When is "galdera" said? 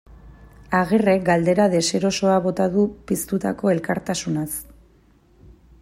1.27-1.67